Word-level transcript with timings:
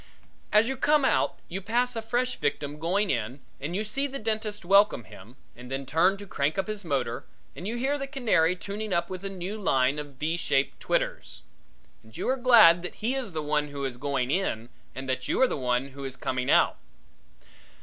As 0.51 0.67
you 0.67 0.77
come 0.77 1.05
out 1.05 1.37
you 1.47 1.61
pass 1.61 1.95
a 1.95 2.01
fresh 2.01 2.37
victim 2.37 2.79
going 2.79 3.11
in 3.11 3.39
and 3.59 3.75
you 3.75 3.83
see 3.83 4.07
the 4.07 4.17
dentist 4.17 4.65
welcome 4.65 5.03
him 5.03 5.35
and 5.55 5.69
then 5.69 5.85
turn 5.85 6.17
to 6.17 6.25
crank 6.25 6.57
up 6.57 6.65
his 6.65 6.83
motor 6.83 7.23
and 7.55 7.67
you 7.67 7.77
hear 7.77 7.99
the 7.99 8.07
canary 8.07 8.55
tuning 8.55 8.93
up 8.93 9.11
with 9.11 9.23
a 9.23 9.29
new 9.29 9.61
line 9.61 9.99
of 9.99 10.15
v 10.15 10.37
shaped 10.37 10.79
twitters. 10.79 11.41
And 12.01 12.17
you 12.17 12.27
are 12.29 12.35
glad 12.35 12.81
that 12.81 12.95
he 12.95 13.13
is 13.13 13.33
the 13.33 13.43
one 13.43 13.67
who 13.67 13.85
is 13.85 13.97
going 13.97 14.31
in 14.31 14.69
and 14.95 15.07
that 15.07 15.27
you 15.27 15.39
are 15.39 15.47
the 15.47 15.55
one 15.55 15.89
who 15.89 16.03
is 16.03 16.15
coming 16.17 16.49
out. 16.49 16.77